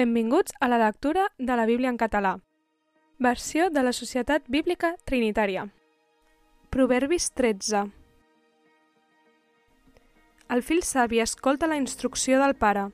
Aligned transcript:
Benvinguts 0.00 0.54
a 0.60 0.68
la 0.68 0.78
lectura 0.78 1.26
de 1.36 1.56
la 1.56 1.66
Bíblia 1.66 1.90
en 1.90 1.98
català. 1.98 2.38
Versió 3.18 3.68
de 3.68 3.82
la 3.84 3.92
Societat 3.92 4.46
Bíblica 4.48 4.94
Trinitària. 5.04 5.66
Proverbis 6.72 7.26
13. 7.36 7.82
El 10.56 10.64
fill 10.64 10.80
savi 10.88 11.20
escolta 11.20 11.68
la 11.68 11.76
instrucció 11.76 12.40
del 12.40 12.56
pare, 12.62 12.86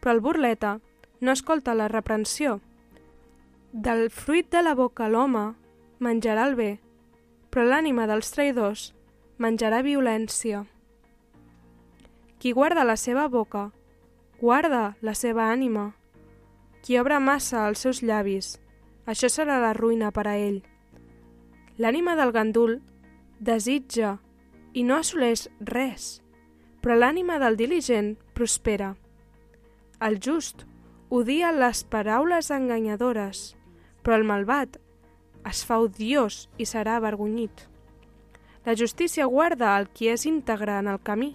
però 0.00 0.14
el 0.16 0.22
burleta 0.24 0.78
no 1.20 1.36
escolta 1.36 1.76
la 1.76 1.90
reprensió. 1.92 2.62
Del 3.72 4.08
fruit 4.08 4.48
de 4.48 4.64
la 4.64 4.72
boca 4.72 5.10
l'home 5.12 5.44
menjarà 6.00 6.48
el 6.48 6.56
bé, 6.56 6.70
però 7.50 7.68
l'ànima 7.68 8.08
dels 8.08 8.32
traïdors 8.32 8.94
menjarà 9.36 9.84
violència. 9.84 10.64
Qui 12.40 12.56
guarda 12.56 12.88
la 12.88 12.96
seva 12.96 13.28
boca, 13.28 13.68
guarda 14.40 14.94
la 15.02 15.12
seva 15.12 15.52
ànima. 15.52 15.90
Qui 16.88 16.96
obre 16.96 17.18
massa 17.20 17.66
els 17.68 17.82
seus 17.84 17.98
llavis, 18.00 18.46
això 19.04 19.28
serà 19.28 19.58
la 19.60 19.74
ruïna 19.76 20.08
per 20.08 20.22
a 20.24 20.38
ell. 20.40 20.62
L'ànima 21.76 22.14
del 22.16 22.30
gandul 22.32 22.78
desitja 23.44 24.14
i 24.72 24.86
no 24.88 24.94
assoleix 24.96 25.42
res, 25.68 26.06
però 26.80 26.94
l'ànima 26.96 27.34
del 27.42 27.58
diligent 27.60 28.14
prospera. 28.32 28.94
El 30.00 30.16
just 30.16 30.64
odia 31.12 31.50
les 31.52 31.82
paraules 31.84 32.48
enganyadores, 32.56 33.42
però 34.00 34.16
el 34.16 34.24
malvat 34.24 34.78
es 35.50 35.60
fa 35.68 35.76
odiós 35.84 36.46
i 36.56 36.64
serà 36.64 36.94
avergonyit. 36.96 37.66
La 38.64 38.72
justícia 38.72 39.26
guarda 39.28 39.74
el 39.76 39.90
qui 39.92 40.08
és 40.08 40.24
íntegre 40.24 40.78
en 40.80 40.88
el 40.88 41.02
camí, 41.04 41.34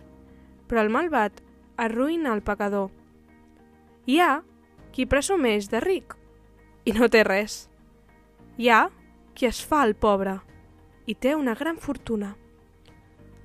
però 0.66 0.82
el 0.82 0.90
malvat 0.90 1.46
arruïna 1.78 2.34
el 2.34 2.42
pecador. 2.42 2.90
Hi 4.10 4.18
ha 4.18 4.32
qui 4.94 5.08
presumeix 5.10 5.68
de 5.72 5.82
ric 5.82 6.14
i 6.86 6.94
no 6.94 7.10
té 7.10 7.24
res. 7.26 7.68
Hi 8.58 8.70
ha 8.70 8.84
qui 9.34 9.50
es 9.50 9.60
fa 9.66 9.82
el 9.88 9.96
pobre 9.98 10.38
i 11.10 11.16
té 11.16 11.34
una 11.36 11.56
gran 11.58 11.80
fortuna. 11.82 12.36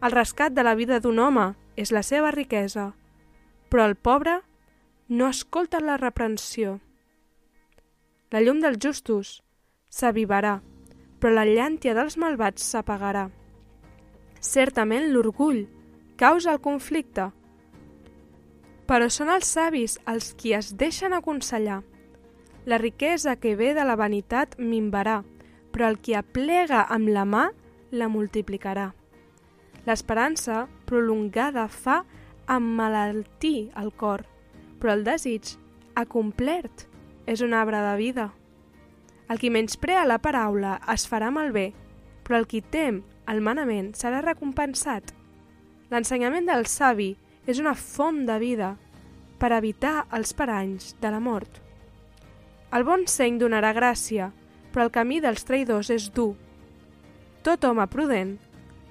El 0.04 0.12
rescat 0.14 0.52
de 0.54 0.62
la 0.62 0.76
vida 0.78 1.00
d'un 1.00 1.18
home 1.18 1.54
és 1.74 1.90
la 1.94 2.04
seva 2.06 2.30
riquesa, 2.34 2.92
però 3.70 3.88
el 3.88 3.96
pobre 3.96 4.36
no 5.08 5.28
escolta 5.28 5.80
la 5.80 5.96
reprensió. 5.96 6.78
La 8.30 8.42
llum 8.44 8.60
dels 8.60 8.78
justos 8.84 9.38
s'avivarà, 9.88 10.58
però 11.18 11.32
la 11.32 11.46
llàntia 11.48 11.96
dels 11.96 12.18
malvats 12.20 12.66
s'apagarà. 12.74 13.28
Certament 14.44 15.08
l'orgull 15.10 15.64
causa 16.20 16.52
el 16.52 16.60
conflicte, 16.60 17.30
però 18.88 19.10
són 19.12 19.28
els 19.28 19.48
savis 19.52 19.98
els 20.08 20.32
qui 20.40 20.54
es 20.56 20.72
deixen 20.80 21.12
aconsellar. 21.12 21.82
La 22.64 22.78
riquesa 22.80 23.36
que 23.36 23.54
ve 23.56 23.74
de 23.76 23.84
la 23.84 23.96
vanitat 24.00 24.56
minvarà, 24.58 25.20
però 25.72 25.90
el 25.92 25.98
qui 26.00 26.16
aplega 26.16 26.86
amb 26.88 27.12
la 27.12 27.26
mà 27.28 27.48
la 27.92 28.08
multiplicarà. 28.08 28.90
L'esperança 29.84 30.66
prolongada 30.88 31.68
fa 31.68 32.02
emmalaltir 32.48 33.70
el 33.76 33.92
cor, 33.92 34.24
però 34.80 34.96
el 34.96 35.04
desig 35.04 35.54
acomplert 35.96 36.86
és 37.28 37.44
un 37.44 37.52
arbre 37.52 37.80
de 37.84 37.94
vida. 38.00 38.30
El 39.28 39.40
qui 39.40 39.52
menysprea 39.52 40.06
la 40.08 40.20
paraula 40.24 40.78
es 40.88 41.04
farà 41.08 41.28
malbé, 41.32 41.70
però 42.24 42.40
el 42.40 42.48
qui 42.48 42.62
tem 42.64 43.02
el 43.28 43.42
manament 43.44 43.92
serà 43.96 44.22
recompensat. 44.24 45.12
L'ensenyament 45.92 46.48
del 46.48 46.64
savi 46.68 47.14
és 47.48 47.58
una 47.62 47.72
font 47.72 48.26
de 48.28 48.36
vida 48.42 48.74
per 49.40 49.54
evitar 49.56 50.02
els 50.12 50.34
paranys 50.36 50.92
de 51.00 51.12
la 51.14 51.20
mort. 51.22 51.62
El 52.76 52.84
bon 52.84 53.06
seny 53.08 53.38
donarà 53.40 53.72
gràcia, 53.72 54.28
però 54.72 54.84
el 54.84 54.92
camí 54.92 55.22
dels 55.24 55.46
traïdors 55.48 55.88
és 55.94 56.10
dur. 56.12 56.34
Tot 57.42 57.64
home 57.64 57.86
prudent 57.88 58.36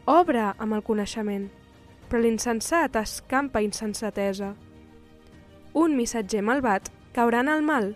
obre 0.10 0.48
amb 0.58 0.74
el 0.74 0.82
coneixement, 0.88 1.46
però 2.10 2.24
l'insensat 2.24 2.98
escampa 2.98 3.62
insensatesa. 3.62 4.56
Un 5.78 5.94
missatger 5.94 6.42
malvat 6.42 6.90
caurà 7.14 7.44
en 7.46 7.54
el 7.54 7.62
mal, 7.62 7.94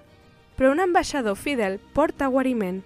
però 0.58 0.76
un 0.76 0.84
ambaixador 0.84 1.40
fidel 1.40 1.80
porta 1.96 2.30
guariment. 2.30 2.84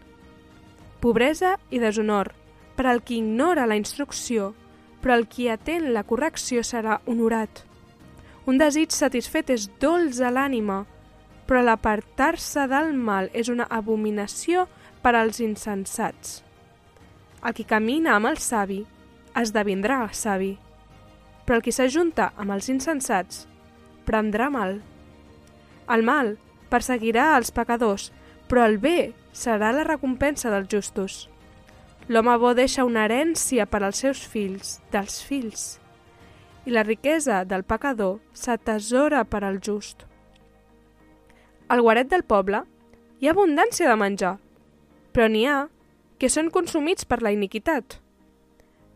Pobresa 1.04 1.58
i 1.70 1.82
deshonor 1.84 2.32
per 2.78 2.88
al 2.88 3.02
qui 3.04 3.20
ignora 3.20 3.68
la 3.68 3.76
instrucció, 3.76 4.54
però 5.02 5.20
el 5.20 5.28
qui 5.28 5.50
atén 5.52 5.92
la 5.94 6.06
correcció 6.08 6.64
serà 6.64 7.02
honorat. 7.06 7.66
Un 8.46 8.60
desig 8.62 8.92
satisfet 8.94 9.50
és 9.50 9.70
dolç 9.82 10.20
a 10.22 10.30
l'ànima, 10.30 10.84
però 11.50 11.64
l'apartar-se 11.66 12.68
del 12.70 12.92
mal 12.94 13.30
és 13.34 13.50
una 13.50 13.66
abominació 13.70 14.68
per 15.02 15.16
als 15.18 15.40
insensats. 15.42 16.42
El 17.46 17.54
qui 17.58 17.66
camina 17.66 18.16
amb 18.16 18.30
el 18.30 18.38
savi 18.42 18.84
esdevindrà 19.38 20.00
savi, 20.14 20.56
però 21.46 21.58
el 21.60 21.66
qui 21.66 21.74
s'ajunta 21.74 22.32
amb 22.38 22.54
els 22.56 22.70
insensats 22.74 23.46
prendrà 24.06 24.52
mal. 24.54 24.80
El 25.90 26.06
mal 26.06 26.36
perseguirà 26.70 27.36
els 27.38 27.50
pecadors, 27.54 28.12
però 28.50 28.66
el 28.66 28.78
bé 28.82 29.14
serà 29.34 29.72
la 29.74 29.86
recompensa 29.86 30.54
dels 30.54 30.70
justos. 30.70 31.18
L'home 32.10 32.38
bo 32.38 32.54
deixa 32.54 32.86
una 32.86 33.06
herència 33.06 33.66
per 33.66 33.82
als 33.84 34.02
seus 34.06 34.22
fills, 34.22 34.80
dels 34.94 35.22
fills, 35.26 35.80
i 36.66 36.74
la 36.74 36.84
riquesa 36.84 37.44
del 37.46 37.64
pecador 37.64 38.20
s'atesora 38.34 39.24
per 39.26 39.44
al 39.44 39.60
just. 39.62 40.06
Al 41.68 41.82
guaret 41.82 42.10
del 42.10 42.24
poble 42.24 42.64
hi 43.20 43.28
ha 43.28 43.34
abundància 43.34 43.90
de 43.90 43.98
menjar, 43.98 44.36
però 45.14 45.30
n'hi 45.30 45.46
ha 45.48 45.68
que 46.20 46.30
són 46.30 46.52
consumits 46.54 47.06
per 47.06 47.22
la 47.22 47.34
iniquitat. 47.36 48.00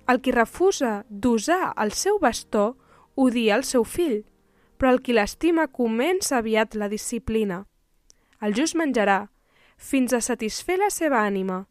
El 0.09 0.21
qui 0.25 0.33
refusa 0.33 1.03
d'usar 1.09 1.73
el 1.77 1.93
seu 1.93 2.17
bastó 2.19 2.73
odia 3.15 3.55
el 3.55 3.65
seu 3.67 3.85
fill, 3.85 4.23
però 4.77 4.93
el 4.95 5.01
qui 5.03 5.13
l'estima 5.13 5.67
comença 5.67 6.39
aviat 6.39 6.75
la 6.75 6.89
disciplina. 6.89 7.65
El 8.41 8.55
just 8.55 8.77
menjarà 8.79 9.27
fins 9.77 10.13
a 10.13 10.21
satisfer 10.23 10.79
la 10.79 10.89
seva 10.89 11.21
ànima, 11.27 11.65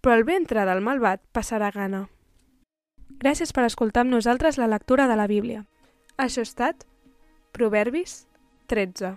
però 0.00 0.16
el 0.16 0.24
ventre 0.24 0.64
del 0.68 0.82
malvat 0.84 1.22
passarà 1.32 1.70
gana. 1.74 2.06
Gràcies 3.22 3.52
per 3.54 3.64
escoltar 3.64 4.02
amb 4.04 4.14
nosaltres 4.14 4.58
la 4.58 4.68
lectura 4.70 5.06
de 5.08 5.16
la 5.16 5.28
Bíblia. 5.30 5.64
Això 6.18 6.42
ha 6.42 6.48
estat 6.48 6.84
Proverbis 7.52 8.24
13. 8.66 9.14